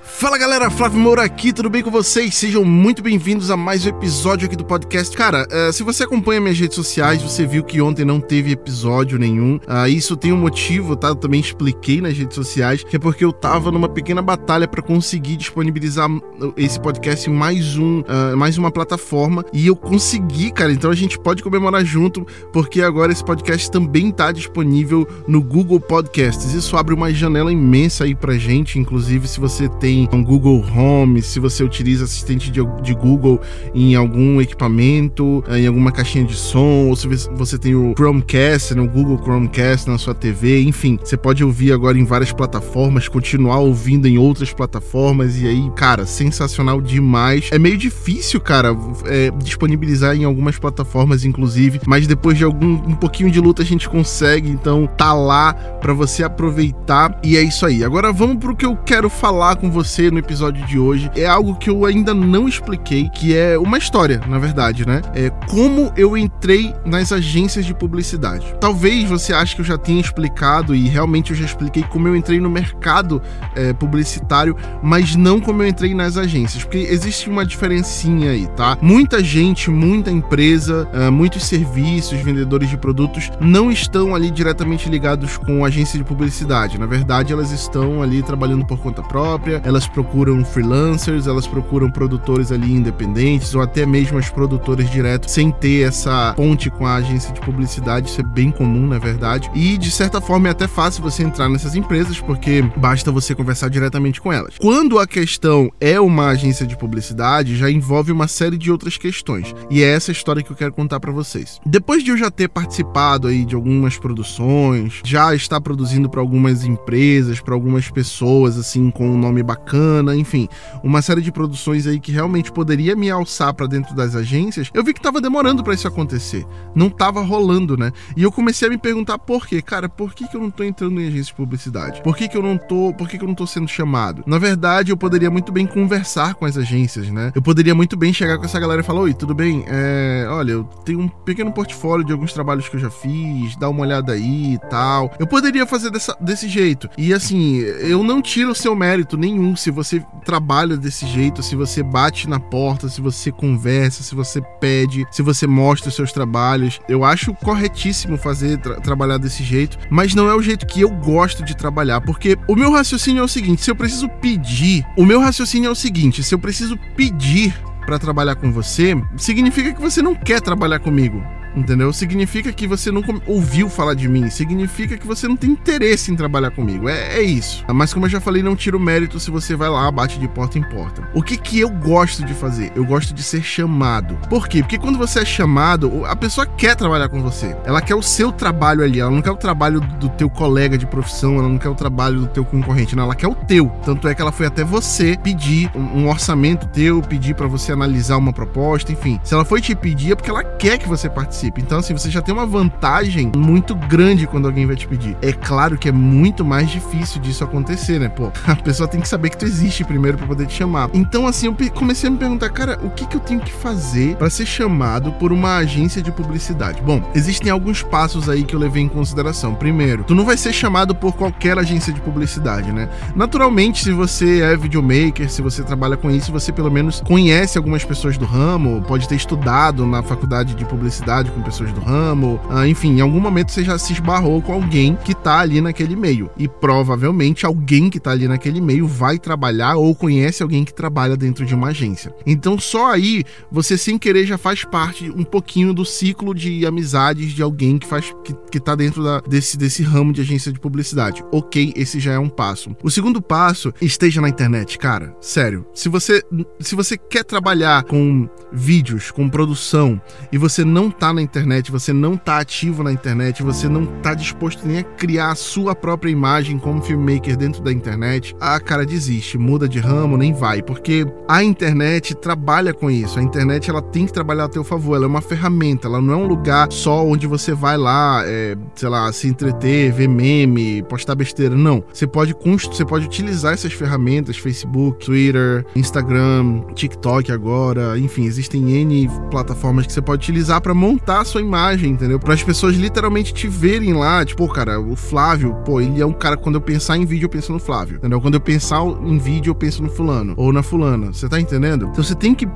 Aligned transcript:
Fala 0.00 0.38
galera, 0.38 0.70
Flávio 0.70 0.98
Moura 0.98 1.22
aqui, 1.22 1.52
tudo 1.52 1.70
bem 1.70 1.82
com 1.82 1.90
vocês? 1.90 2.34
Sejam 2.34 2.64
muito 2.64 3.02
bem-vindos 3.02 3.50
a 3.50 3.56
mais 3.56 3.84
um 3.84 3.88
episódio 3.88 4.46
aqui 4.46 4.56
do 4.56 4.64
podcast. 4.64 5.16
Cara, 5.16 5.46
uh, 5.46 5.72
se 5.72 5.82
você 5.82 6.04
acompanha 6.04 6.40
minhas 6.40 6.58
redes 6.58 6.74
sociais, 6.74 7.22
você 7.22 7.46
viu 7.46 7.62
que 7.62 7.80
ontem 7.80 8.04
não 8.04 8.20
teve 8.20 8.50
episódio 8.50 9.18
nenhum. 9.18 9.56
Uh, 9.56 9.88
isso 9.88 10.16
tem 10.16 10.32
um 10.32 10.36
motivo, 10.36 10.96
tá? 10.96 11.08
Eu 11.08 11.14
também 11.14 11.40
expliquei 11.40 12.00
nas 12.00 12.16
redes 12.16 12.34
sociais, 12.34 12.82
que 12.82 12.96
é 12.96 12.98
porque 12.98 13.24
eu 13.24 13.32
tava 13.32 13.70
numa 13.70 13.88
pequena 13.88 14.20
batalha 14.20 14.66
para 14.66 14.82
conseguir 14.82 15.36
disponibilizar 15.36 16.08
esse 16.56 16.80
podcast 16.80 17.28
em 17.28 17.32
mais 17.32 17.76
um, 17.76 18.00
uh, 18.00 18.36
mais 18.36 18.58
uma 18.58 18.70
plataforma 18.70 19.44
e 19.52 19.66
eu 19.66 19.76
consegui, 19.76 20.50
cara. 20.50 20.72
Então 20.72 20.90
a 20.90 20.96
gente 20.96 21.18
pode 21.18 21.42
comemorar 21.42 21.84
junto, 21.84 22.26
porque 22.52 22.82
agora 22.82 23.12
esse 23.12 23.24
podcast 23.24 23.70
também 23.70 24.10
tá 24.10 24.32
disponível 24.32 25.06
no 25.26 25.40
Google 25.40 25.80
Podcasts. 25.80 26.54
Isso 26.54 26.76
abre 26.76 26.94
uma 26.94 27.12
janela 27.12 27.52
imensa 27.52 28.04
aí 28.04 28.14
pra 28.14 28.36
gente, 28.36 28.78
inclusive 28.78 29.28
se 29.28 29.38
você 29.38 29.68
tem 29.68 29.87
um 30.12 30.22
Google 30.22 30.64
Home, 30.74 31.22
se 31.22 31.40
você 31.40 31.62
utiliza 31.64 32.04
assistente 32.04 32.50
de, 32.50 32.60
de 32.82 32.94
Google 32.94 33.40
em 33.74 33.94
algum 33.94 34.40
equipamento, 34.40 35.42
em 35.48 35.66
alguma 35.66 35.90
caixinha 35.90 36.24
de 36.24 36.34
som, 36.34 36.88
ou 36.88 36.96
se 36.96 37.06
você 37.34 37.56
tem 37.58 37.74
o 37.74 37.94
Chromecast, 37.96 38.74
no 38.74 38.84
né, 38.84 38.88
Google 38.88 39.18
Chromecast 39.18 39.88
na 39.88 39.98
sua 39.98 40.14
TV, 40.14 40.62
enfim, 40.62 40.98
você 41.02 41.16
pode 41.16 41.42
ouvir 41.42 41.72
agora 41.72 41.98
em 41.98 42.04
várias 42.04 42.32
plataformas, 42.32 43.08
continuar 43.08 43.58
ouvindo 43.60 44.06
em 44.06 44.18
outras 44.18 44.52
plataformas, 44.52 45.40
e 45.40 45.46
aí, 45.46 45.70
cara, 45.74 46.04
sensacional 46.04 46.80
demais. 46.80 47.48
É 47.52 47.58
meio 47.58 47.76
difícil, 47.76 48.40
cara, 48.40 48.76
é, 49.06 49.30
disponibilizar 49.42 50.14
em 50.14 50.24
algumas 50.24 50.58
plataformas, 50.58 51.24
inclusive, 51.24 51.80
mas 51.86 52.06
depois 52.06 52.36
de 52.36 52.44
algum 52.44 52.72
um 52.72 52.94
pouquinho 52.94 53.30
de 53.30 53.40
luta 53.40 53.62
a 53.62 53.64
gente 53.64 53.88
consegue, 53.88 54.50
então 54.50 54.86
tá 54.86 55.12
lá 55.12 55.54
para 55.54 55.92
você 55.92 56.22
aproveitar, 56.22 57.18
e 57.22 57.36
é 57.36 57.42
isso 57.42 57.64
aí. 57.64 57.82
Agora 57.82 58.12
vamos 58.12 58.36
pro 58.36 58.56
que 58.56 58.66
eu 58.66 58.76
quero 58.76 59.08
falar 59.08 59.56
com 59.56 59.70
você 59.70 59.77
você 59.78 60.10
no 60.10 60.18
episódio 60.18 60.66
de 60.66 60.76
hoje 60.76 61.08
é 61.14 61.24
algo 61.24 61.54
que 61.54 61.70
eu 61.70 61.86
ainda 61.86 62.12
não 62.12 62.48
expliquei, 62.48 63.08
que 63.08 63.36
é 63.36 63.56
uma 63.56 63.78
história, 63.78 64.20
na 64.26 64.36
verdade, 64.36 64.84
né? 64.84 65.00
É 65.14 65.30
como 65.48 65.92
eu 65.96 66.18
entrei 66.18 66.74
nas 66.84 67.12
agências 67.12 67.64
de 67.64 67.72
publicidade. 67.72 68.56
Talvez 68.60 69.08
você 69.08 69.32
ache 69.32 69.54
que 69.54 69.60
eu 69.60 69.64
já 69.64 69.78
tenha 69.78 70.00
explicado 70.00 70.74
e 70.74 70.88
realmente 70.88 71.30
eu 71.30 71.36
já 71.36 71.44
expliquei 71.44 71.84
como 71.84 72.08
eu 72.08 72.16
entrei 72.16 72.40
no 72.40 72.50
mercado 72.50 73.22
é, 73.54 73.72
publicitário, 73.72 74.56
mas 74.82 75.14
não 75.14 75.40
como 75.40 75.62
eu 75.62 75.68
entrei 75.68 75.94
nas 75.94 76.16
agências, 76.16 76.64
porque 76.64 76.78
existe 76.78 77.30
uma 77.30 77.46
diferencinha 77.46 78.32
aí, 78.32 78.48
tá? 78.56 78.76
Muita 78.82 79.22
gente, 79.22 79.70
muita 79.70 80.10
empresa, 80.10 80.88
uh, 80.92 81.12
muitos 81.12 81.44
serviços, 81.44 82.18
vendedores 82.18 82.68
de 82.68 82.76
produtos 82.76 83.30
não 83.40 83.70
estão 83.70 84.12
ali 84.12 84.28
diretamente 84.28 84.88
ligados 84.88 85.36
com 85.36 85.64
agência 85.64 85.96
de 85.96 86.04
publicidade. 86.04 86.78
Na 86.78 86.86
verdade, 86.86 87.32
elas 87.32 87.52
estão 87.52 88.02
ali 88.02 88.24
trabalhando 88.24 88.66
por 88.66 88.78
conta 88.80 89.02
própria, 89.02 89.62
elas 89.68 89.86
procuram 89.86 90.42
freelancers, 90.46 91.26
elas 91.26 91.46
procuram 91.46 91.90
produtores 91.90 92.50
ali 92.50 92.72
independentes 92.72 93.54
ou 93.54 93.60
até 93.60 93.84
mesmo 93.84 94.16
as 94.16 94.30
produtoras 94.30 94.90
direto, 94.90 95.30
sem 95.30 95.50
ter 95.50 95.86
essa 95.86 96.32
ponte 96.34 96.70
com 96.70 96.86
a 96.86 96.94
agência 96.94 97.34
de 97.34 97.40
publicidade. 97.42 98.08
Isso 98.08 98.22
é 98.22 98.24
bem 98.24 98.50
comum, 98.50 98.86
na 98.86 98.98
verdade. 98.98 99.50
E 99.54 99.76
de 99.76 99.90
certa 99.90 100.22
forma 100.22 100.48
é 100.48 100.52
até 100.52 100.66
fácil 100.66 101.02
você 101.02 101.22
entrar 101.22 101.50
nessas 101.50 101.74
empresas 101.74 102.18
porque 102.18 102.62
basta 102.78 103.12
você 103.12 103.34
conversar 103.34 103.68
diretamente 103.68 104.22
com 104.22 104.32
elas. 104.32 104.54
Quando 104.58 104.98
a 104.98 105.06
questão 105.06 105.70
é 105.78 106.00
uma 106.00 106.28
agência 106.28 106.66
de 106.66 106.74
publicidade, 106.74 107.54
já 107.54 107.70
envolve 107.70 108.10
uma 108.10 108.26
série 108.26 108.56
de 108.56 108.72
outras 108.72 108.96
questões. 108.96 109.54
E 109.68 109.82
é 109.82 109.92
essa 109.92 110.10
história 110.10 110.42
que 110.42 110.50
eu 110.50 110.56
quero 110.56 110.72
contar 110.72 110.98
para 110.98 111.12
vocês. 111.12 111.60
Depois 111.66 112.02
de 112.02 112.10
eu 112.10 112.16
já 112.16 112.30
ter 112.30 112.48
participado 112.48 113.28
aí 113.28 113.44
de 113.44 113.54
algumas 113.54 113.98
produções, 113.98 115.02
já 115.04 115.34
estar 115.34 115.60
produzindo 115.60 116.08
para 116.08 116.22
algumas 116.22 116.64
empresas, 116.64 117.38
para 117.38 117.52
algumas 117.52 117.90
pessoas 117.90 118.56
assim 118.56 118.90
com 118.90 119.10
um 119.10 119.18
nome 119.18 119.42
bacana 119.42 119.57
bacana, 119.58 120.16
enfim, 120.16 120.48
uma 120.82 121.02
série 121.02 121.20
de 121.20 121.32
produções 121.32 121.86
aí 121.86 121.98
que 121.98 122.12
realmente 122.12 122.50
poderia 122.50 122.94
me 122.96 123.10
alçar 123.10 123.52
para 123.52 123.66
dentro 123.66 123.94
das 123.94 124.14
agências, 124.14 124.70
eu 124.72 124.84
vi 124.84 124.94
que 124.94 125.00
tava 125.00 125.20
demorando 125.20 125.62
para 125.62 125.74
isso 125.74 125.86
acontecer. 125.86 126.46
Não 126.74 126.88
tava 126.88 127.20
rolando, 127.20 127.76
né? 127.76 127.92
E 128.16 128.22
eu 128.22 128.32
comecei 128.32 128.68
a 128.68 128.70
me 128.70 128.78
perguntar 128.78 129.18
por 129.18 129.46
quê? 129.46 129.60
Cara, 129.60 129.88
por 129.88 130.14
que, 130.14 130.26
que 130.26 130.36
eu 130.36 130.40
não 130.40 130.50
tô 130.50 130.62
entrando 130.62 131.00
em 131.00 131.06
agências 131.06 131.26
de 131.26 131.34
publicidade? 131.34 132.02
Por 132.02 132.16
que, 132.16 132.28
que 132.28 132.36
eu 132.36 132.42
não 132.42 132.56
tô, 132.56 132.92
por 132.94 133.08
que, 133.08 133.18
que 133.18 133.24
eu 133.24 133.28
não 133.28 133.34
tô 133.34 133.46
sendo 133.46 133.68
chamado? 133.68 134.22
Na 134.26 134.38
verdade, 134.38 134.90
eu 134.90 134.96
poderia 134.96 135.30
muito 135.30 135.52
bem 135.52 135.66
conversar 135.66 136.34
com 136.34 136.44
as 136.44 136.56
agências, 136.56 137.10
né? 137.10 137.32
Eu 137.34 137.42
poderia 137.42 137.74
muito 137.74 137.96
bem 137.96 138.12
chegar 138.12 138.38
com 138.38 138.44
essa 138.44 138.58
galera 138.58 138.80
e 138.80 138.84
falar: 138.84 139.00
Oi, 139.00 139.14
tudo 139.14 139.34
bem? 139.34 139.64
É, 139.66 140.26
olha, 140.30 140.52
eu 140.52 140.64
tenho 140.84 141.00
um 141.00 141.08
pequeno 141.08 141.52
portfólio 141.52 142.04
de 142.04 142.12
alguns 142.12 142.32
trabalhos 142.32 142.68
que 142.68 142.76
eu 142.76 142.80
já 142.80 142.90
fiz, 142.90 143.56
dá 143.56 143.68
uma 143.68 143.82
olhada 143.82 144.12
aí 144.12 144.54
e 144.54 144.58
tal. 144.70 145.12
Eu 145.18 145.26
poderia 145.26 145.66
fazer 145.66 145.90
dessa, 145.90 146.16
desse 146.20 146.48
jeito. 146.48 146.88
E 146.96 147.12
assim, 147.12 147.58
eu 147.58 148.02
não 148.02 148.22
tiro 148.22 148.50
o 148.50 148.54
seu 148.54 148.74
mérito 148.74 149.16
nenhum 149.16 149.47
se 149.56 149.70
você 149.70 150.04
trabalha 150.24 150.76
desse 150.76 151.06
jeito, 151.06 151.42
se 151.42 151.56
você 151.56 151.82
bate 151.82 152.28
na 152.28 152.40
porta, 152.40 152.88
se 152.88 153.00
você 153.00 153.30
conversa, 153.30 154.02
se 154.02 154.14
você 154.14 154.40
pede, 154.60 155.06
se 155.10 155.22
você 155.22 155.46
mostra 155.46 155.88
os 155.88 155.94
seus 155.94 156.12
trabalhos. 156.12 156.80
Eu 156.88 157.04
acho 157.04 157.34
corretíssimo 157.34 158.16
fazer 158.16 158.58
tra 158.58 158.80
trabalhar 158.80 159.18
desse 159.18 159.42
jeito, 159.42 159.78
mas 159.90 160.14
não 160.14 160.28
é 160.28 160.34
o 160.34 160.42
jeito 160.42 160.66
que 160.66 160.80
eu 160.80 160.90
gosto 160.90 161.44
de 161.44 161.56
trabalhar, 161.56 162.00
porque 162.00 162.36
o 162.48 162.56
meu 162.56 162.72
raciocínio 162.72 163.20
é 163.20 163.24
o 163.24 163.28
seguinte: 163.28 163.62
se 163.62 163.70
eu 163.70 163.76
preciso 163.76 164.08
pedir, 164.08 164.84
o 164.96 165.04
meu 165.04 165.20
raciocínio 165.20 165.68
é 165.68 165.70
o 165.70 165.74
seguinte, 165.74 166.22
se 166.22 166.34
eu 166.34 166.38
preciso 166.38 166.76
pedir 166.96 167.54
para 167.86 167.98
trabalhar 167.98 168.34
com 168.34 168.52
você, 168.52 168.94
significa 169.16 169.72
que 169.72 169.80
você 169.80 170.02
não 170.02 170.14
quer 170.14 170.40
trabalhar 170.40 170.78
comigo. 170.78 171.22
Entendeu? 171.58 171.92
Significa 171.92 172.52
que 172.52 172.66
você 172.66 172.90
não 172.90 173.02
ouviu 173.26 173.68
falar 173.68 173.94
de 173.94 174.08
mim, 174.08 174.30
significa 174.30 174.96
que 174.96 175.06
você 175.06 175.26
não 175.26 175.36
tem 175.36 175.50
interesse 175.50 176.12
em 176.12 176.16
trabalhar 176.16 176.50
comigo. 176.50 176.88
É, 176.88 177.18
é 177.18 177.22
isso. 177.22 177.64
Mas 177.74 177.92
como 177.92 178.06
eu 178.06 178.10
já 178.10 178.20
falei, 178.20 178.42
não 178.42 178.54
tira 178.54 178.76
o 178.76 178.80
mérito 178.80 179.18
se 179.18 179.30
você 179.30 179.56
vai 179.56 179.68
lá, 179.68 179.90
bate 179.90 180.18
de 180.18 180.28
porta 180.28 180.58
em 180.58 180.62
porta. 180.62 181.08
O 181.12 181.22
que 181.22 181.36
que 181.36 181.58
eu 181.58 181.68
gosto 181.68 182.24
de 182.24 182.32
fazer? 182.32 182.72
Eu 182.76 182.84
gosto 182.84 183.12
de 183.12 183.22
ser 183.22 183.42
chamado. 183.42 184.16
Por 184.28 184.48
quê? 184.48 184.60
Porque 184.60 184.78
quando 184.78 184.98
você 184.98 185.20
é 185.20 185.24
chamado, 185.24 186.04
a 186.06 186.14
pessoa 186.14 186.46
quer 186.46 186.76
trabalhar 186.76 187.08
com 187.08 187.20
você. 187.20 187.56
Ela 187.64 187.80
quer 187.80 187.94
o 187.94 188.02
seu 188.02 188.30
trabalho 188.30 188.82
ali, 188.82 189.00
ela 189.00 189.10
não 189.10 189.20
quer 189.20 189.30
o 189.30 189.36
trabalho 189.36 189.80
do 189.80 190.08
teu 190.08 190.30
colega 190.30 190.78
de 190.78 190.86
profissão, 190.86 191.38
ela 191.38 191.48
não 191.48 191.58
quer 191.58 191.68
o 191.68 191.74
trabalho 191.74 192.20
do 192.20 192.26
teu 192.28 192.44
concorrente, 192.44 192.94
não, 192.94 193.04
ela 193.04 193.14
quer 193.14 193.28
o 193.28 193.34
teu. 193.34 193.68
Tanto 193.84 194.06
é 194.06 194.14
que 194.14 194.22
ela 194.22 194.32
foi 194.32 194.46
até 194.46 194.62
você 194.62 195.16
pedir 195.22 195.70
um 195.74 196.08
orçamento 196.08 196.68
teu, 196.68 197.02
pedir 197.02 197.34
para 197.34 197.46
você 197.46 197.72
analisar 197.72 198.16
uma 198.16 198.32
proposta, 198.32 198.92
enfim. 198.92 199.18
Se 199.24 199.34
ela 199.34 199.44
foi 199.44 199.60
te 199.60 199.74
pedir 199.74 200.12
é 200.12 200.14
porque 200.14 200.30
ela 200.30 200.44
quer 200.44 200.78
que 200.78 200.88
você 200.88 201.08
participe 201.08 201.47
participe. 201.48 201.60
Então, 201.60 201.78
assim, 201.78 201.92
você 201.92 202.10
já 202.10 202.20
tem 202.20 202.34
uma 202.34 202.46
vantagem 202.46 203.32
muito 203.36 203.74
grande 203.74 204.26
quando 204.26 204.46
alguém 204.46 204.66
vai 204.66 204.76
te 204.76 204.86
pedir. 204.86 205.16
É 205.22 205.32
claro 205.32 205.76
que 205.76 205.88
é 205.88 205.92
muito 205.92 206.44
mais 206.44 206.70
difícil 206.70 207.20
disso 207.20 207.44
acontecer, 207.44 207.98
né? 207.98 208.08
Pô, 208.08 208.30
a 208.46 208.56
pessoa 208.56 208.88
tem 208.88 209.00
que 209.00 209.08
saber 209.08 209.30
que 209.30 209.38
tu 209.38 209.44
existe 209.44 209.84
primeiro 209.84 210.18
para 210.18 210.26
poder 210.26 210.46
te 210.46 210.54
chamar. 210.54 210.90
Então, 210.92 211.26
assim, 211.26 211.46
eu 211.46 211.56
comecei 211.72 212.08
a 212.08 212.12
me 212.12 212.18
perguntar, 212.18 212.50
cara, 212.50 212.78
o 212.82 212.90
que, 212.90 213.06
que 213.06 213.16
eu 213.16 213.20
tenho 213.20 213.40
que 213.40 213.52
fazer 213.52 214.16
para 214.16 214.30
ser 214.30 214.46
chamado 214.46 215.12
por 215.12 215.32
uma 215.32 215.56
agência 215.56 216.02
de 216.02 216.12
publicidade? 216.12 216.82
Bom, 216.82 217.02
existem 217.14 217.50
alguns 217.50 217.82
passos 217.82 218.28
aí 218.28 218.44
que 218.44 218.54
eu 218.54 218.60
levei 218.60 218.82
em 218.82 218.88
consideração. 218.88 219.54
Primeiro, 219.54 220.04
tu 220.04 220.14
não 220.14 220.24
vai 220.24 220.36
ser 220.36 220.52
chamado 220.52 220.94
por 220.94 221.14
qualquer 221.14 221.58
agência 221.58 221.92
de 221.92 222.00
publicidade, 222.00 222.72
né? 222.72 222.88
Naturalmente, 223.14 223.84
se 223.84 223.92
você 223.92 224.40
é 224.40 224.56
videomaker, 224.56 225.30
se 225.30 225.42
você 225.42 225.62
trabalha 225.62 225.96
com 225.96 226.10
isso, 226.10 226.32
você 226.32 226.52
pelo 226.52 226.70
menos 226.70 227.00
conhece 227.00 227.56
algumas 227.56 227.84
pessoas 227.84 228.18
do 228.18 228.24
ramo, 228.24 228.82
pode 228.82 229.08
ter 229.08 229.14
estudado 229.14 229.86
na 229.86 230.02
faculdade 230.02 230.54
de 230.54 230.64
publicidade 230.64 231.30
com 231.38 231.42
pessoas 231.42 231.72
do 231.72 231.80
ramo, 231.80 232.40
ah, 232.50 232.66
enfim, 232.66 232.98
em 232.98 233.00
algum 233.00 233.20
momento 233.20 233.52
você 233.52 233.62
já 233.62 233.78
se 233.78 233.92
esbarrou 233.92 234.42
com 234.42 234.52
alguém 234.52 234.96
que 234.96 235.14
tá 235.14 235.38
ali 235.38 235.60
naquele 235.60 235.94
meio. 235.94 236.30
E 236.36 236.48
provavelmente 236.48 237.46
alguém 237.46 237.88
que 237.88 238.00
tá 238.00 238.10
ali 238.10 238.26
naquele 238.26 238.60
meio 238.60 238.86
vai 238.86 239.18
trabalhar 239.18 239.76
ou 239.76 239.94
conhece 239.94 240.42
alguém 240.42 240.64
que 240.64 240.74
trabalha 240.74 241.16
dentro 241.16 241.46
de 241.46 241.54
uma 241.54 241.68
agência. 241.68 242.12
Então 242.26 242.58
só 242.58 242.92
aí 242.92 243.24
você 243.50 243.78
sem 243.78 243.98
querer 243.98 244.26
já 244.26 244.36
faz 244.36 244.64
parte 244.64 245.10
um 245.10 245.24
pouquinho 245.24 245.72
do 245.72 245.84
ciclo 245.84 246.34
de 246.34 246.66
amizades 246.66 247.32
de 247.32 247.42
alguém 247.42 247.78
que 247.78 247.86
faz 247.86 248.12
que, 248.24 248.34
que 248.50 248.60
tá 248.60 248.74
dentro 248.74 249.02
da, 249.02 249.20
desse, 249.20 249.56
desse 249.56 249.82
ramo 249.82 250.12
de 250.12 250.20
agência 250.20 250.52
de 250.52 250.58
publicidade. 250.58 251.24
Ok, 251.32 251.72
esse 251.76 252.00
já 252.00 252.12
é 252.12 252.18
um 252.18 252.28
passo. 252.28 252.74
O 252.82 252.90
segundo 252.90 253.22
passo, 253.22 253.72
esteja 253.80 254.20
na 254.20 254.28
internet, 254.28 254.76
cara. 254.78 255.14
Sério. 255.20 255.64
Se 255.72 255.88
você 255.88 256.22
se 256.60 256.74
você 256.74 256.96
quer 256.96 257.24
trabalhar 257.24 257.84
com 257.84 258.28
vídeos, 258.52 259.10
com 259.10 259.28
produção 259.28 260.00
e 260.32 260.38
você 260.38 260.64
não 260.64 260.90
tá 260.90 261.12
na 261.12 261.17
internet, 261.22 261.70
você 261.70 261.92
não 261.92 262.16
tá 262.16 262.38
ativo 262.38 262.82
na 262.82 262.92
internet, 262.92 263.42
você 263.42 263.68
não 263.68 263.86
tá 263.86 264.14
disposto 264.14 264.66
nem 264.66 264.78
a 264.78 264.82
criar 264.82 265.30
a 265.30 265.34
sua 265.34 265.74
própria 265.74 266.10
imagem 266.10 266.58
como 266.58 266.82
filmmaker 266.82 267.36
dentro 267.36 267.62
da 267.62 267.72
internet, 267.72 268.34
a 268.40 268.58
cara 268.60 268.84
desiste, 268.84 269.38
muda 269.38 269.68
de 269.68 269.78
ramo, 269.78 270.16
nem 270.16 270.32
vai, 270.32 270.62
porque 270.62 271.06
a 271.28 271.42
internet 271.42 272.14
trabalha 272.14 272.72
com 272.72 272.90
isso. 272.90 273.18
A 273.18 273.22
internet 273.22 273.70
ela 273.70 273.82
tem 273.82 274.06
que 274.06 274.12
trabalhar 274.12 274.44
a 274.44 274.48
teu 274.48 274.64
favor, 274.64 274.96
ela 274.96 275.04
é 275.04 275.08
uma 275.08 275.20
ferramenta, 275.20 275.88
ela 275.88 276.00
não 276.00 276.14
é 276.14 276.16
um 276.16 276.26
lugar 276.26 276.70
só 276.72 277.04
onde 277.06 277.26
você 277.26 277.52
vai 277.52 277.76
lá, 277.76 278.22
é, 278.24 278.56
sei 278.74 278.88
lá, 278.88 279.10
se 279.12 279.28
entreter, 279.28 279.92
ver 279.92 280.08
meme, 280.08 280.82
postar 280.82 281.14
besteira. 281.14 281.54
Não. 281.54 281.82
Você 281.92 282.06
pode 282.06 282.34
você 282.72 282.84
pode 282.84 283.06
utilizar 283.06 283.52
essas 283.52 283.72
ferramentas, 283.72 284.36
Facebook, 284.36 285.04
Twitter, 285.04 285.64
Instagram, 285.76 286.62
TikTok 286.74 287.30
agora, 287.30 287.98
enfim, 287.98 288.24
existem 288.24 288.70
N 288.72 289.08
plataformas 289.30 289.86
que 289.86 289.92
você 289.92 290.00
pode 290.00 290.22
utilizar 290.22 290.60
para 290.60 290.74
montar 290.74 291.07
a 291.16 291.24
sua 291.24 291.40
imagem, 291.40 291.90
entendeu? 291.90 292.18
Para 292.18 292.34
as 292.34 292.42
pessoas 292.42 292.76
literalmente 292.76 293.32
te 293.32 293.48
verem 293.48 293.94
lá, 293.94 294.24
tipo, 294.24 294.46
cara, 294.48 294.80
o 294.80 294.94
Flávio, 294.94 295.54
pô, 295.64 295.80
ele 295.80 296.00
é 296.00 296.06
um 296.06 296.12
cara 296.12 296.36
quando 296.36 296.56
eu 296.56 296.60
pensar 296.60 296.96
em 296.96 297.04
vídeo 297.04 297.26
eu 297.26 297.30
penso 297.30 297.52
no 297.52 297.58
Flávio, 297.58 297.96
entendeu? 297.96 298.20
Quando 298.20 298.34
eu 298.34 298.40
pensar 298.40 298.82
em 298.82 299.18
vídeo 299.18 299.50
eu 299.50 299.54
penso 299.54 299.82
no 299.82 299.90
fulano 299.90 300.34
ou 300.36 300.52
na 300.52 300.62
fulana. 300.62 301.12
Você 301.12 301.28
tá 301.28 301.40
entendendo? 301.40 301.88
Então 301.90 302.04
você 302.04 302.14
tem 302.14 302.34
que 302.34 302.46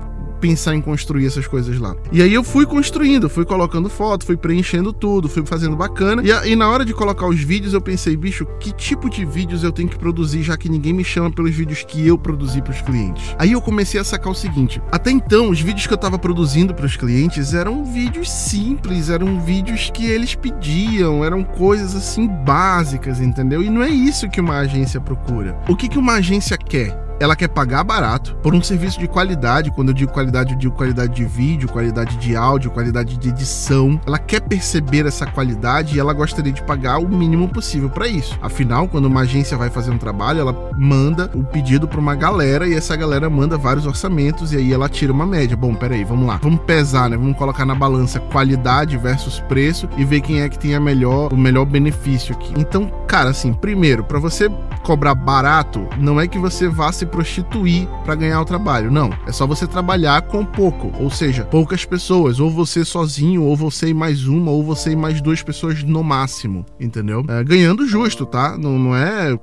pensar 0.42 0.74
em 0.74 0.80
construir 0.80 1.24
essas 1.24 1.46
coisas 1.46 1.78
lá. 1.78 1.94
E 2.10 2.20
aí 2.20 2.34
eu 2.34 2.42
fui 2.42 2.66
construindo, 2.66 3.30
fui 3.30 3.44
colocando 3.44 3.88
foto, 3.88 4.26
fui 4.26 4.36
preenchendo 4.36 4.92
tudo, 4.92 5.28
fui 5.28 5.46
fazendo 5.46 5.76
bacana. 5.76 6.20
E, 6.24 6.50
e 6.50 6.56
na 6.56 6.68
hora 6.68 6.84
de 6.84 6.92
colocar 6.92 7.28
os 7.28 7.40
vídeos, 7.40 7.72
eu 7.72 7.80
pensei, 7.80 8.16
bicho, 8.16 8.44
que 8.58 8.72
tipo 8.72 9.08
de 9.08 9.24
vídeos 9.24 9.62
eu 9.62 9.70
tenho 9.70 9.88
que 9.88 9.96
produzir, 9.96 10.42
já 10.42 10.56
que 10.56 10.68
ninguém 10.68 10.92
me 10.92 11.04
chama 11.04 11.30
pelos 11.30 11.54
vídeos 11.54 11.84
que 11.84 12.04
eu 12.04 12.18
produzi 12.18 12.60
para 12.60 12.72
os 12.72 12.80
clientes? 12.80 13.36
Aí 13.38 13.52
eu 13.52 13.60
comecei 13.60 14.00
a 14.00 14.04
sacar 14.04 14.32
o 14.32 14.34
seguinte: 14.34 14.82
até 14.90 15.12
então, 15.12 15.48
os 15.48 15.60
vídeos 15.60 15.86
que 15.86 15.92
eu 15.92 15.98
tava 15.98 16.18
produzindo 16.18 16.74
para 16.74 16.86
os 16.86 16.96
clientes 16.96 17.54
eram 17.54 17.84
vídeos 17.84 18.28
simples, 18.28 19.08
eram 19.08 19.40
vídeos 19.40 19.90
que 19.94 20.04
eles 20.04 20.34
pediam, 20.34 21.24
eram 21.24 21.44
coisas 21.44 21.94
assim 21.94 22.26
básicas, 22.26 23.20
entendeu? 23.20 23.62
E 23.62 23.70
não 23.70 23.82
é 23.82 23.90
isso 23.90 24.28
que 24.28 24.40
uma 24.40 24.56
agência 24.58 25.00
procura. 25.00 25.56
O 25.68 25.76
que, 25.76 25.88
que 25.88 25.98
uma 25.98 26.14
agência 26.14 26.58
quer? 26.58 27.11
Ela 27.22 27.36
quer 27.36 27.48
pagar 27.48 27.84
barato 27.84 28.34
por 28.42 28.52
um 28.52 28.60
serviço 28.60 28.98
de 28.98 29.06
qualidade. 29.06 29.70
Quando 29.70 29.90
eu 29.90 29.94
digo 29.94 30.12
qualidade, 30.12 30.54
eu 30.54 30.58
digo 30.58 30.74
qualidade 30.74 31.14
de 31.14 31.24
vídeo, 31.24 31.68
qualidade 31.68 32.16
de 32.16 32.34
áudio, 32.34 32.70
qualidade 32.70 33.16
de 33.16 33.28
edição. 33.28 34.00
Ela 34.04 34.18
quer 34.18 34.40
perceber 34.40 35.06
essa 35.06 35.24
qualidade 35.24 35.96
e 35.96 36.00
ela 36.00 36.12
gostaria 36.12 36.52
de 36.52 36.62
pagar 36.62 36.98
o 36.98 37.08
mínimo 37.08 37.48
possível 37.48 37.88
para 37.88 38.08
isso. 38.08 38.36
Afinal, 38.42 38.88
quando 38.88 39.04
uma 39.04 39.20
agência 39.20 39.56
vai 39.56 39.70
fazer 39.70 39.92
um 39.92 39.98
trabalho, 39.98 40.40
ela 40.40 40.70
manda 40.76 41.30
o 41.32 41.44
pedido 41.44 41.86
para 41.86 42.00
uma 42.00 42.16
galera 42.16 42.66
e 42.66 42.74
essa 42.74 42.96
galera 42.96 43.30
manda 43.30 43.56
vários 43.56 43.86
orçamentos 43.86 44.52
e 44.52 44.56
aí 44.56 44.72
ela 44.72 44.88
tira 44.88 45.12
uma 45.12 45.24
média. 45.24 45.56
Bom, 45.56 45.74
peraí, 45.74 46.02
vamos 46.02 46.26
lá. 46.26 46.40
Vamos 46.42 46.62
pesar, 46.62 47.08
né? 47.08 47.16
Vamos 47.16 47.36
colocar 47.36 47.64
na 47.64 47.74
balança 47.74 48.18
qualidade 48.18 48.96
versus 48.96 49.38
preço 49.38 49.88
e 49.96 50.04
ver 50.04 50.22
quem 50.22 50.40
é 50.40 50.48
que 50.48 50.58
tem 50.58 50.74
a 50.74 50.80
melhor, 50.80 51.32
o 51.32 51.36
melhor 51.36 51.66
benefício 51.66 52.34
aqui. 52.34 52.52
Então, 52.56 52.90
cara, 53.06 53.30
assim, 53.30 53.52
primeiro, 53.52 54.02
para 54.02 54.18
você 54.18 54.50
cobrar 54.82 55.14
barato, 55.14 55.86
não 55.98 56.20
é 56.20 56.26
que 56.26 56.38
você 56.38 56.68
vá 56.68 56.92
se 56.92 57.06
prostituir 57.06 57.88
para 58.04 58.14
ganhar 58.14 58.40
o 58.40 58.44
trabalho. 58.44 58.90
Não, 58.90 59.10
é 59.26 59.32
só 59.32 59.46
você 59.46 59.66
trabalhar 59.66 60.22
com 60.22 60.44
pouco, 60.44 60.92
ou 61.00 61.10
seja, 61.10 61.44
poucas 61.44 61.84
pessoas, 61.84 62.40
ou 62.40 62.50
você 62.50 62.84
sozinho, 62.84 63.42
ou 63.42 63.56
você 63.56 63.88
e 63.88 63.94
mais 63.94 64.26
uma, 64.26 64.50
ou 64.50 64.62
você 64.62 64.92
e 64.92 64.96
mais 64.96 65.20
duas 65.20 65.42
pessoas 65.42 65.82
no 65.82 66.02
máximo, 66.02 66.64
entendeu? 66.80 67.24
É, 67.28 67.44
ganhando 67.44 67.86
justo, 67.86 68.26
tá? 68.26 68.56
Não, 68.58 68.78
não 68.78 68.96
é, 68.96 69.32
é, 69.32 69.38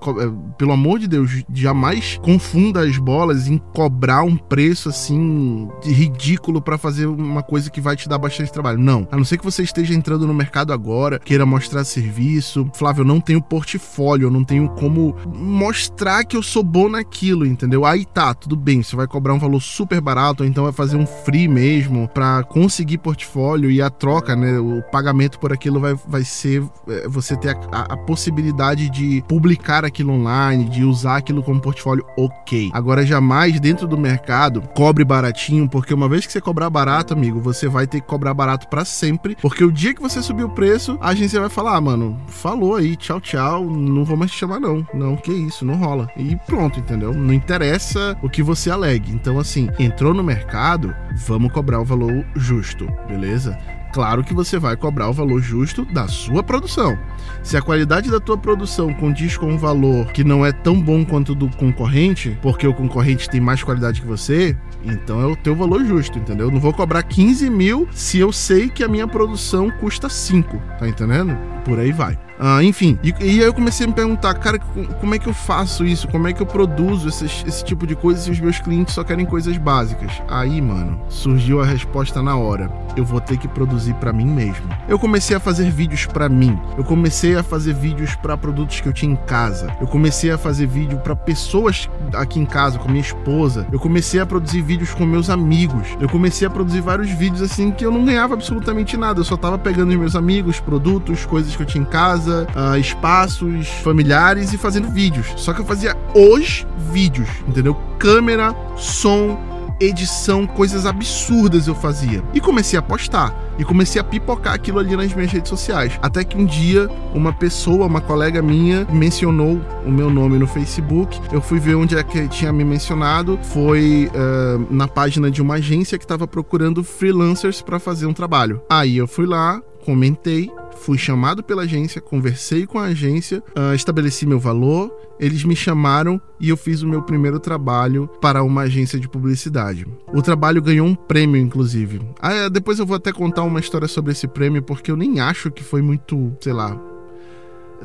pelo 0.58 0.72
amor 0.72 1.00
de 1.00 1.08
Deus, 1.08 1.44
jamais 1.54 2.20
confunda 2.22 2.82
as 2.82 2.98
bolas 2.98 3.48
em 3.48 3.58
cobrar 3.58 4.24
um 4.24 4.36
preço 4.36 4.90
assim 4.90 5.70
ridículo 5.84 6.62
para 6.62 6.78
fazer 6.78 7.06
uma 7.06 7.42
coisa 7.44 7.70
que 7.70 7.82
vai 7.82 7.96
te 7.96 8.10
dar 8.10 8.18
bastante 8.18 8.52
trabalho. 8.52 8.80
Não, 8.80 9.08
a 9.12 9.18
não 9.18 9.24
ser 9.24 9.38
que 9.38 9.46
você 9.46 9.64
esteja 9.64 9.94
entrando 9.94 10.28
no 10.28 10.34
mercado 10.34 10.74
agora, 10.74 11.20
queira 11.20 11.46
mostrar 11.46 11.84
serviço. 11.84 12.70
Flávio, 12.74 13.02
eu 13.02 13.06
não 13.06 13.20
tenho 13.20 13.42
portfólio, 13.42 14.28
eu 14.28 14.32
não 14.32 14.44
tenho 14.44 14.70
como 14.70 15.16
mostrar 15.34 16.24
que 16.24 16.36
eu 16.36 16.44
sou 16.44 16.64
bom 16.64 16.90
naquilo, 16.90 17.46
entendeu? 17.46 17.86
Aí 17.86 18.06
tá, 18.06 18.34
tudo 18.34 18.56
bem, 18.56 18.82
você 18.84 18.96
vai 18.96 19.08
cobrar 19.08 19.34
um 19.34 19.40
valor 19.40 19.62
super 19.62 20.02
barato, 20.02 20.44
ou 20.44 20.50
então 20.50 20.64
vai 20.64 20.74
fazer 20.74 20.98
um 20.98 21.06
free 21.06 21.48
mesmo 21.48 22.08
para 22.08 22.44
conseguir 22.44 22.98
portfólio 22.98 23.70
e 23.72 23.82
a 23.82 23.90
troca, 23.90 24.36
né? 24.36 24.60
O 24.60 24.82
pagamento 24.92 25.40
por 25.40 25.54
aquilo 25.54 25.80
vai, 25.80 25.96
vai 26.08 26.24
ser 26.24 26.64
é, 26.88 27.08
você 27.08 27.36
ter 27.36 27.50
a, 27.50 27.60
a, 27.72 27.94
a 27.94 27.98
possibilidade 27.98 28.90
de 28.90 29.24
publicar 29.28 29.86
aquilo 29.86 30.14
online, 30.14 30.66
de 30.66 30.84
usar 30.84 31.18
aquilo 31.18 31.44
como 31.44 31.62
portfólio, 31.62 32.06
ok. 32.18 32.70
Agora, 32.74 33.06
jamais 33.06 33.60
dentro 33.60 33.88
do 33.88 33.98
mercado 33.98 34.62
cobre 34.76 35.04
baratinho, 35.04 35.68
porque 35.68 35.94
uma 35.94 36.10
vez 36.10 36.26
que 36.26 36.32
você 36.32 36.42
cobrar 36.42 36.70
barato, 36.70 37.14
amigo, 37.14 37.40
você 37.40 37.68
vai 37.68 37.88
ter 37.88 38.02
que 38.02 38.08
cobrar 38.08 38.34
barato 38.34 38.68
para 38.68 38.86
sempre, 38.86 39.36
porque 39.42 39.64
o 39.64 39.72
dia 39.72 39.94
que 39.94 40.02
você 40.02 40.22
subir 40.22 40.44
o 40.44 40.50
preço, 40.50 40.98
a 41.02 41.10
agência 41.10 41.40
vai 41.40 41.50
falar, 41.50 41.76
ah, 41.76 41.82
mano, 41.82 42.18
falou 42.28 42.76
aí, 42.76 42.96
tchau, 42.96 43.20
tchau, 43.20 43.66
não 43.66 44.04
vou 44.04 44.18
mais 44.18 44.32
te 44.32 44.38
chamar 44.38 44.60
não. 44.60 44.86
Não, 44.94 45.16
que 45.20 45.32
isso, 45.32 45.66
não 45.66 45.76
rola. 45.76 46.08
E 46.16 46.36
pronto, 46.46 46.80
entendeu? 46.80 47.14
Não 47.14 47.34
interessa 47.34 48.18
o 48.22 48.30
que 48.30 48.44
você 48.44 48.70
alegue. 48.70 49.12
Então, 49.12 49.40
assim, 49.40 49.70
entrou 49.78 50.14
no 50.14 50.24
mercado, 50.24 50.96
vamos 51.16 51.52
cobrar 51.52 51.80
o 51.80 51.86
valor 51.86 52.26
justo, 52.36 52.88
beleza? 53.08 53.58
Claro 53.92 54.24
que 54.24 54.34
você 54.34 54.60
vai 54.60 54.78
cobrar 54.78 55.10
o 55.10 55.14
valor 55.14 55.42
justo 55.42 55.84
da 55.86 56.08
sua 56.08 56.44
produção. 56.44 56.98
Se 57.42 57.58
a 57.58 57.62
qualidade 57.62 58.12
da 58.12 58.20
tua 58.20 58.38
produção 58.38 58.94
condiz 58.94 59.36
com 59.36 59.48
um 59.48 59.58
valor 59.58 60.12
que 60.12 60.24
não 60.24 60.46
é 60.46 60.52
tão 60.52 60.80
bom 60.80 61.04
quanto 61.04 61.34
do 61.34 61.50
concorrente, 61.58 62.38
porque 62.42 62.68
o 62.68 62.74
concorrente 62.74 63.30
tem 63.30 63.42
mais 63.42 63.64
qualidade 63.64 64.02
que 64.02 64.08
você, 64.08 64.56
então 64.84 65.22
é 65.22 65.26
o 65.26 65.36
teu 65.36 65.56
valor 65.56 65.84
justo, 65.84 66.20
entendeu? 66.20 66.48
Eu 66.48 66.52
não 66.52 66.60
vou 66.60 66.74
cobrar 66.74 67.02
15 67.02 67.50
mil 67.50 67.88
se 67.92 68.20
eu 68.20 68.32
sei 68.32 68.70
que 68.70 68.84
a 68.84 68.88
minha 68.88 69.08
produção 69.08 69.72
custa 69.72 70.08
5, 70.08 70.62
tá 70.78 70.88
entendendo? 70.88 71.36
Por 71.66 71.80
aí 71.80 71.92
vai. 71.92 72.29
Uh, 72.40 72.62
enfim, 72.64 72.98
e, 73.04 73.14
e, 73.20 73.22
aí 73.22 73.40
eu 73.40 73.54
comecei 73.54 73.86
a 73.86 73.90
me 73.90 73.94
perguntar, 73.94 74.34
cara, 74.36 74.58
como 75.02 75.14
é 75.14 75.20
que 75.20 75.28
eu 75.28 75.34
faço 75.34 75.86
isso? 75.86 76.08
Como 76.08 76.26
é 76.26 76.32
que 76.32 76.42
eu 76.42 76.46
produzo 76.46 77.10
esse, 77.10 77.66
tipo 77.66 77.86
de 77.86 77.98
coisa 77.98 78.22
se 78.22 78.32
os 78.32 78.40
meus 78.40 78.60
clientes 78.60 78.94
só 78.94 79.04
querem 79.04 79.26
coisas 79.26 79.58
básicas? 79.58 80.10
Aí, 80.26 80.62
mano, 80.62 81.02
surgiu 81.10 81.62
a 81.62 81.66
resposta 81.66 82.22
na 82.22 82.38
hora. 82.38 82.72
Eu 82.96 83.04
vou 83.04 83.20
ter 83.20 83.38
que 83.38 83.48
produzir 83.48 83.94
para 83.96 84.14
mim 84.14 84.26
mesmo. 84.26 84.66
Eu 84.88 84.98
comecei 84.98 85.36
a 85.36 85.40
fazer 85.40 85.70
vídeos 85.70 86.06
para 86.06 86.30
mim. 86.30 86.58
Eu 86.78 86.84
comecei 86.86 87.36
a 87.36 87.44
fazer 87.44 87.74
vídeos 87.74 88.16
para 88.16 88.38
produtos 88.38 88.80
que 88.80 88.88
eu 88.88 88.94
tinha 88.94 89.12
em 89.12 89.18
casa. 89.18 89.76
Eu 89.82 89.88
comecei 89.88 90.32
a 90.32 90.38
fazer 90.38 90.66
vídeo 90.66 90.98
para 91.00 91.18
pessoas 91.18 91.90
aqui 92.14 92.40
em 92.40 92.46
casa, 92.46 92.80
com 92.80 92.88
minha 92.88 93.02
esposa. 93.02 93.68
Eu 93.70 93.80
comecei 93.80 94.20
a 94.20 94.26
produzir 94.26 94.62
vídeos 94.62 94.94
com 94.94 95.06
meus 95.06 95.30
amigos. 95.30 95.90
Eu 96.00 96.08
comecei 96.08 96.48
a 96.48 96.50
produzir 96.50 96.80
vários 96.80 97.10
vídeos 97.10 97.42
assim 97.42 97.70
que 97.70 97.86
eu 97.86 97.92
não 97.92 98.06
ganhava 98.06 98.34
absolutamente 98.34 98.96
nada. 98.96 99.20
Eu 99.20 99.26
só 99.26 99.36
tava 99.36 99.58
pegando 99.58 99.90
os 99.90 99.98
meus 99.98 100.16
amigos, 100.16 100.62
produtos, 100.62 101.26
coisas 101.26 101.54
que 101.54 101.62
eu 101.62 101.68
tinha 101.68 101.82
em 101.82 101.86
casa 101.86 102.29
casa, 102.30 102.48
uh, 102.56 102.78
espaços 102.78 103.68
familiares 103.84 104.54
e 104.54 104.58
fazendo 104.58 104.90
vídeos. 104.90 105.28
Só 105.36 105.54
que 105.54 105.62
eu 105.62 105.66
fazia 105.66 105.98
os 106.14 106.66
vídeos, 106.92 107.28
entendeu? 107.48 107.76
Câmera, 107.98 108.56
som, 108.78 109.38
edição, 109.80 110.46
coisas 110.46 110.86
absurdas 110.86 111.68
eu 111.68 111.76
fazia. 111.76 112.24
E 112.34 112.40
comecei 112.40 112.78
a 112.78 112.82
postar. 112.82 113.34
E 113.58 113.64
comecei 113.66 114.00
a 114.00 114.04
pipocar 114.04 114.54
aquilo 114.54 114.80
ali 114.80 114.96
nas 114.96 115.14
minhas 115.14 115.32
redes 115.32 115.50
sociais. 115.50 115.98
Até 116.02 116.24
que 116.24 116.38
um 116.38 116.46
dia, 116.46 116.90
uma 117.14 117.34
pessoa, 117.34 117.86
uma 117.86 118.00
colega 118.00 118.42
minha, 118.42 118.88
mencionou 118.90 119.60
o 119.86 119.92
meu 119.92 120.10
nome 120.10 120.38
no 120.38 120.48
Facebook. 120.48 121.20
Eu 121.32 121.42
fui 121.42 121.60
ver 121.60 121.76
onde 121.76 121.98
é 121.98 122.04
que 122.04 122.28
tinha 122.30 122.54
me 122.54 122.64
mencionado. 122.64 123.38
Foi 123.42 124.10
uh, 124.14 124.74
na 124.74 124.88
página 124.88 125.30
de 125.30 125.42
uma 125.42 125.56
agência 125.56 125.98
que 125.98 126.06
estava 126.06 126.26
procurando 126.28 126.84
freelancers 126.84 127.62
para 127.62 127.80
fazer 127.80 128.06
um 128.06 128.14
trabalho. 128.14 128.62
Aí 128.70 128.98
eu 128.98 129.08
fui 129.08 129.26
lá, 129.26 129.62
comentei 129.84 130.50
fui 130.80 130.98
chamado 130.98 131.44
pela 131.44 131.64
agência, 131.64 132.02
conversei 132.02 132.66
com 132.66 132.80
a 132.80 132.86
agência, 132.86 133.44
uh, 133.58 133.74
estabeleci 133.76 134.26
meu 134.26 134.40
valor, 134.40 134.92
eles 135.20 135.44
me 135.44 135.56
chamaram 135.56 136.22
e 136.40 136.50
eu 136.50 136.58
fiz 136.58 136.82
o 136.82 136.88
meu 136.88 137.02
primeiro 137.02 137.40
trabalho 137.40 138.10
para 138.22 138.44
uma 138.44 138.62
agência 138.62 139.00
de 139.00 139.08
publicidade. 139.08 139.86
O 140.14 140.22
trabalho 140.22 140.62
ganhou 140.62 140.88
um 140.88 140.96
prêmio, 140.96 141.40
inclusive. 141.40 142.02
Ah, 142.22 142.50
depois 142.50 142.80
eu 142.80 142.86
vou 142.86 142.96
até 142.96 143.12
contar 143.12 143.44
uma 143.44 143.60
história 143.60 143.88
sobre 143.88 144.14
esse 144.14 144.28
prêmio, 144.28 144.64
porque 144.64 144.90
eu 144.90 144.98
nem 144.98 145.20
acho 145.20 145.52
que 145.52 145.64
foi 145.64 145.82
muito, 145.82 146.34
sei 146.42 146.54
lá, 146.54 146.80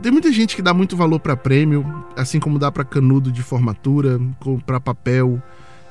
tem 0.03 0.11
muita 0.11 0.33
gente 0.33 0.57
que 0.57 0.63
dá 0.63 0.75
muito 0.75 0.97
valor 0.97 1.21
para 1.21 1.37
prêmio, 1.37 1.85
assim 2.17 2.41
como 2.41 2.59
dá 2.59 2.71
para 2.71 2.85
canudo 2.85 3.31
de 3.31 3.43
formatura, 3.43 4.21
para 4.67 4.81
papel 4.81 5.43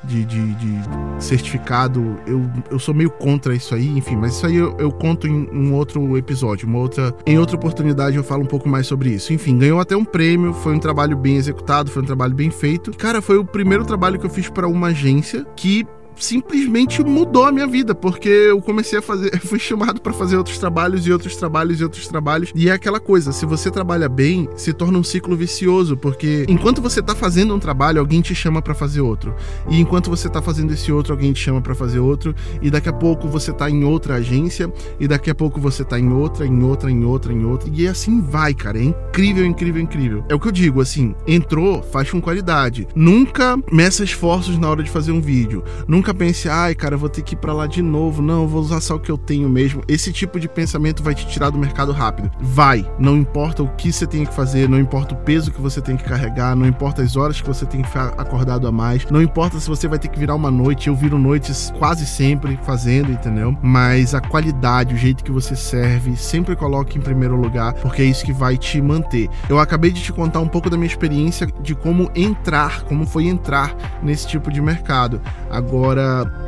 de, 0.03 0.25
de, 0.25 0.53
de, 0.55 0.79
certificado. 1.19 2.17
Eu, 2.27 2.49
eu 2.69 2.79
sou 2.79 2.93
meio 2.93 3.09
contra 3.09 3.55
isso 3.55 3.73
aí, 3.73 3.87
enfim, 3.97 4.15
mas 4.15 4.35
isso 4.35 4.45
aí 4.45 4.55
eu, 4.55 4.75
eu 4.77 4.91
conto 4.91 5.27
em 5.27 5.49
um 5.51 5.73
outro 5.73 6.17
episódio, 6.17 6.67
uma 6.67 6.79
outra, 6.79 7.13
em 7.25 7.37
outra 7.37 7.55
oportunidade 7.55 8.17
eu 8.17 8.23
falo 8.23 8.43
um 8.43 8.47
pouco 8.47 8.67
mais 8.67 8.87
sobre 8.87 9.09
isso. 9.09 9.33
Enfim, 9.33 9.57
ganhou 9.57 9.79
até 9.79 9.95
um 9.95 10.05
prêmio, 10.05 10.53
foi 10.53 10.73
um 10.75 10.79
trabalho 10.79 11.17
bem 11.17 11.35
executado, 11.35 11.89
foi 11.89 12.01
um 12.03 12.05
trabalho 12.05 12.33
bem 12.33 12.49
feito. 12.49 12.91
Cara, 12.91 13.21
foi 13.21 13.37
o 13.37 13.45
primeiro 13.45 13.85
trabalho 13.85 14.19
que 14.19 14.25
eu 14.25 14.29
fiz 14.29 14.49
para 14.49 14.67
uma 14.67 14.87
agência 14.87 15.45
que 15.55 15.85
simplesmente 16.17 17.03
mudou 17.03 17.45
a 17.45 17.51
minha 17.51 17.67
vida, 17.67 17.93
porque 17.95 18.29
eu 18.29 18.61
comecei 18.61 18.99
a 18.99 19.01
fazer, 19.01 19.39
fui 19.41 19.59
chamado 19.59 20.01
para 20.01 20.13
fazer 20.13 20.37
outros 20.37 20.57
trabalhos 20.57 21.05
e 21.05 21.11
outros 21.11 21.35
trabalhos 21.35 21.79
e 21.79 21.83
outros 21.83 22.07
trabalhos. 22.07 22.51
E 22.55 22.69
é 22.69 22.71
aquela 22.71 22.99
coisa, 22.99 23.31
se 23.31 23.45
você 23.45 23.69
trabalha 23.69 24.07
bem, 24.09 24.49
se 24.55 24.73
torna 24.73 24.97
um 24.97 25.03
ciclo 25.03 25.35
vicioso, 25.35 25.97
porque 25.97 26.45
enquanto 26.47 26.81
você 26.81 27.01
tá 27.01 27.15
fazendo 27.15 27.53
um 27.53 27.59
trabalho, 27.59 27.99
alguém 27.99 28.21
te 28.21 28.35
chama 28.35 28.61
para 28.61 28.73
fazer 28.73 29.01
outro. 29.01 29.33
E 29.69 29.79
enquanto 29.79 30.09
você 30.09 30.29
tá 30.29 30.41
fazendo 30.41 30.73
esse 30.73 30.91
outro, 30.91 31.13
alguém 31.13 31.33
te 31.33 31.39
chama 31.39 31.61
para 31.61 31.75
fazer 31.75 31.99
outro, 31.99 32.35
e 32.61 32.69
daqui 32.69 32.89
a 32.89 32.93
pouco 32.93 33.27
você 33.27 33.51
tá 33.51 33.69
em 33.69 33.83
outra 33.83 34.15
agência, 34.15 34.71
e 34.99 35.07
daqui 35.07 35.29
a 35.29 35.35
pouco 35.35 35.59
você 35.59 35.83
tá 35.83 35.99
em 35.99 36.11
outra, 36.11 36.45
em 36.45 36.63
outra, 36.63 36.91
em 36.91 37.03
outra, 37.03 37.33
em 37.33 37.45
outra, 37.45 37.69
e 37.73 37.87
assim 37.87 38.21
vai, 38.21 38.53
cara. 38.53 38.77
É 38.77 38.83
incrível, 38.83 39.45
incrível, 39.45 39.81
incrível. 39.81 40.25
É 40.29 40.35
o 40.35 40.39
que 40.39 40.47
eu 40.47 40.51
digo, 40.51 40.81
assim, 40.81 41.15
entrou, 41.27 41.81
faz 41.81 42.09
com 42.09 42.21
qualidade. 42.21 42.87
Nunca 42.95 43.57
meça 43.71 44.03
esforços 44.03 44.57
na 44.57 44.69
hora 44.69 44.83
de 44.83 44.89
fazer 44.89 45.11
um 45.11 45.21
vídeo. 45.21 45.63
Nunca 45.87 46.02
Nunca 46.03 46.13
pense, 46.13 46.49
ai, 46.49 46.75
cara, 46.75 46.97
vou 46.97 47.07
ter 47.07 47.21
que 47.21 47.33
ir 47.33 47.37
pra 47.37 47.53
lá 47.53 47.65
de 47.65 47.81
novo. 47.81 48.21
Não, 48.21 48.45
vou 48.45 48.59
usar 48.59 48.81
só 48.81 48.95
o 48.95 48.99
que 48.99 49.09
eu 49.09 49.17
tenho 49.17 49.47
mesmo. 49.47 49.81
Esse 49.87 50.11
tipo 50.11 50.37
de 50.37 50.49
pensamento 50.49 51.01
vai 51.01 51.15
te 51.15 51.25
tirar 51.25 51.49
do 51.49 51.57
mercado 51.57 51.93
rápido. 51.93 52.29
Vai, 52.41 52.85
não 52.99 53.15
importa 53.15 53.63
o 53.63 53.69
que 53.69 53.89
você 53.89 54.05
tem 54.05 54.25
que 54.25 54.33
fazer, 54.33 54.67
não 54.67 54.77
importa 54.77 55.13
o 55.13 55.17
peso 55.19 55.49
que 55.49 55.61
você 55.61 55.79
tem 55.79 55.95
que 55.95 56.03
carregar, 56.03 56.57
não 56.57 56.67
importa 56.67 57.01
as 57.01 57.15
horas 57.15 57.39
que 57.39 57.47
você 57.47 57.65
tem 57.65 57.81
que 57.81 57.87
ficar 57.87 58.07
acordado 58.17 58.67
a 58.67 58.71
mais, 58.71 59.05
não 59.09 59.21
importa 59.21 59.57
se 59.61 59.69
você 59.69 59.87
vai 59.87 59.97
ter 59.97 60.09
que 60.09 60.19
virar 60.19 60.35
uma 60.35 60.51
noite. 60.51 60.89
Eu 60.89 60.95
viro 60.95 61.17
noites 61.17 61.71
quase 61.79 62.05
sempre 62.05 62.59
fazendo, 62.63 63.09
entendeu? 63.09 63.57
Mas 63.61 64.13
a 64.13 64.19
qualidade, 64.19 64.93
o 64.93 64.97
jeito 64.97 65.23
que 65.23 65.31
você 65.31 65.55
serve, 65.55 66.17
sempre 66.17 66.53
coloque 66.53 66.97
em 66.97 67.01
primeiro 67.01 67.37
lugar, 67.37 67.75
porque 67.75 68.01
é 68.01 68.05
isso 68.05 68.25
que 68.25 68.33
vai 68.33 68.57
te 68.57 68.81
manter. 68.81 69.29
Eu 69.47 69.57
acabei 69.57 69.91
de 69.91 70.03
te 70.03 70.11
contar 70.11 70.41
um 70.41 70.49
pouco 70.49 70.69
da 70.69 70.75
minha 70.75 70.87
experiência 70.87 71.47
de 71.61 71.73
como 71.73 72.11
entrar, 72.13 72.83
como 72.83 73.05
foi 73.05 73.27
entrar 73.27 73.73
nesse 74.03 74.27
tipo 74.27 74.51
de 74.51 74.61
mercado. 74.61 75.21
Agora, 75.49 75.92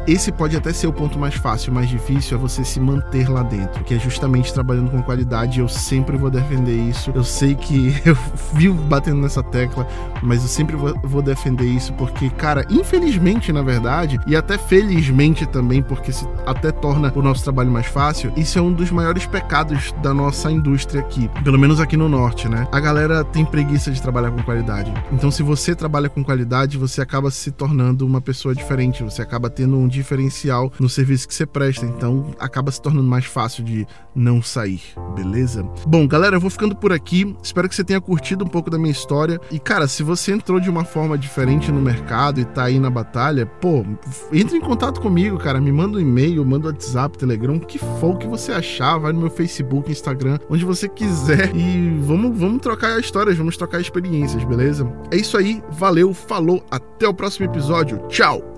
esse 0.08 0.32
pode 0.32 0.56
até 0.56 0.72
ser 0.72 0.88
o 0.88 0.94
ponto 0.94 1.18
mais 1.18 1.36
fácil, 1.36 1.74
mais 1.74 1.90
difícil 1.90 2.38
é 2.38 2.40
você 2.40 2.64
se 2.64 2.80
manter 2.80 3.30
lá 3.30 3.42
dentro, 3.44 3.84
que 3.84 3.94
é 3.94 4.00
justamente 4.00 4.54
trabalhando 4.54 4.92
com 4.92 5.02
qualidade. 5.02 5.60
Eu 5.60 5.68
sempre 5.68 6.18
vou 6.18 6.30
defender 6.30 6.76
isso. 6.76 7.12
Eu 7.14 7.24
sei 7.24 7.56
que 7.56 8.00
eu 8.06 8.18
vivo 8.54 8.82
batendo 8.84 9.22
nessa 9.22 9.42
tecla, 9.42 9.88
mas 10.22 10.42
eu 10.42 10.48
sempre 10.48 10.76
vou, 10.76 11.22
defender 11.26 11.66
isso 11.66 11.92
porque, 11.94 12.30
cara, 12.30 12.64
infelizmente, 12.70 13.52
na 13.52 13.64
verdade, 13.64 14.20
e 14.28 14.36
até 14.36 14.60
felizmente 14.60 15.46
também, 15.48 15.82
porque 15.82 16.12
se 16.12 16.28
até 16.46 16.72
torna 16.72 17.12
o 17.16 17.22
nosso 17.22 17.44
trabalho 17.44 17.72
mais 17.72 17.88
fácil, 17.88 18.32
isso 18.38 18.60
é 18.60 18.62
um 18.62 18.72
dos 18.72 18.92
maiores 18.92 19.26
pecados 19.26 19.92
da 20.04 20.14
nossa 20.14 20.52
indústria 20.52 21.02
aqui, 21.02 21.28
pelo 21.44 21.58
menos 21.58 21.80
aqui 21.80 21.98
no 21.98 22.08
norte, 22.08 22.48
né? 22.48 22.68
A 22.72 22.80
galera 22.80 23.24
tem 23.24 23.44
preguiça 23.44 23.90
de 23.92 24.00
trabalhar 24.00 24.30
com 24.30 24.44
qualidade. 24.44 24.94
Então, 25.12 25.32
se 25.32 25.42
você 25.42 25.74
trabalha 25.74 26.10
com 26.10 26.24
qualidade, 26.24 26.78
você 26.78 27.02
acaba 27.02 27.32
se 27.32 27.50
tornando 27.50 28.06
uma 28.06 28.22
pessoa 28.22 28.54
diferente, 28.54 29.04
você 29.04 29.22
acaba 29.36 29.50
tendo 29.50 29.78
um 29.78 29.88
diferencial 29.88 30.72
no 30.80 30.88
serviço 30.88 31.28
que 31.28 31.36
você 31.36 31.46
presta, 31.46 31.86
então 31.86 32.32
acaba 32.40 32.72
se 32.72 32.82
tornando 32.82 33.08
mais 33.08 33.26
fácil 33.26 33.66
de 33.66 33.86
não 34.16 34.42
sair, 34.42 34.82
beleza? 35.14 35.64
Bom, 35.86 36.08
galera, 36.08 36.38
eu 36.38 36.40
vou 36.40 36.50
ficando 36.50 36.74
por 36.74 36.94
aqui. 36.94 37.36
Espero 37.44 37.68
que 37.68 37.76
você 37.76 37.84
tenha 37.84 38.00
curtido 38.00 38.46
um 38.46 38.48
pouco 38.48 38.70
da 38.70 38.78
minha 38.78 38.92
história. 38.92 39.42
E, 39.52 39.60
cara, 39.60 39.90
se 39.90 40.04
você 40.04 40.32
entrou 40.32 40.58
de 40.60 40.70
uma 40.70 40.86
forma 40.86 41.18
diferente 41.18 41.70
no 41.70 41.82
mercado 41.82 42.40
e 42.40 42.46
tá 42.46 42.64
aí 42.64 42.80
na 42.80 42.90
batalha, 42.90 43.46
pô, 43.46 43.86
entre 44.32 44.58
em 44.58 44.62
contato 44.62 45.02
comigo, 45.02 45.38
cara. 45.38 45.60
Me 45.60 45.72
manda 45.72 45.98
um 45.98 46.02
e-mail, 46.02 46.46
manda 46.46 46.68
um 46.68 46.72
WhatsApp, 46.72 47.18
Telegram, 47.18 47.58
o 47.58 47.60
que 47.60 47.78
for 47.78 48.16
o 48.16 48.18
que 48.18 48.28
você 48.28 48.54
achar. 48.54 48.98
Vai 48.98 49.12
no 49.12 49.20
meu 49.20 49.30
Facebook, 49.30 49.92
Instagram, 49.92 50.40
onde 50.50 50.64
você 50.64 50.88
quiser. 50.88 51.54
E 51.54 52.00
vamos, 52.00 52.38
vamos 52.38 52.62
trocar 52.62 52.98
histórias, 53.00 53.38
vamos 53.38 53.58
trocar 53.58 53.82
experiências, 53.82 54.44
beleza? 54.46 54.90
É 55.12 55.18
isso 55.18 55.38
aí, 55.38 55.62
valeu, 55.72 56.14
falou, 56.14 56.64
até 56.72 57.06
o 57.06 57.14
próximo 57.14 57.46
episódio. 57.46 57.98
Tchau! 58.08 58.55